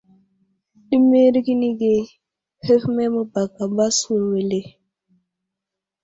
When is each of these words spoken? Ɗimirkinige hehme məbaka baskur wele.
Ɗimirkinige 0.87 1.93
hehme 2.65 3.03
məbaka 3.13 3.63
baskur 3.75 4.21
wele. 4.31 4.59